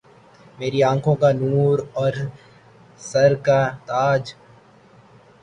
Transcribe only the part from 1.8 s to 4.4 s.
أور سر کا تاج